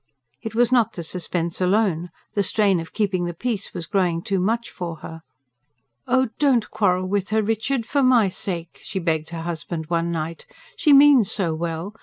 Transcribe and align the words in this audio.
It 0.41 0.55
was 0.55 0.71
not 0.71 0.93
the 0.93 1.03
suspense 1.03 1.61
alone: 1.61 2.09
the 2.33 2.41
strain 2.41 2.79
of 2.79 2.91
keeping 2.91 3.25
the 3.25 3.35
peace 3.35 3.71
was 3.71 3.85
growing 3.85 4.23
too 4.23 4.39
much 4.39 4.71
for 4.71 4.95
her. 5.05 5.21
"Oh, 6.07 6.29
DON'T 6.39 6.71
quarrel 6.71 7.05
with 7.05 7.29
her, 7.29 7.43
Richard, 7.43 7.85
for 7.85 8.01
my 8.01 8.27
sake," 8.27 8.79
she 8.81 8.97
begged 8.97 9.29
her 9.29 9.43
husband 9.43 9.91
one 9.91 10.09
night. 10.09 10.47
"She 10.75 10.91
means 10.91 11.29
so 11.31 11.53
well. 11.53 11.93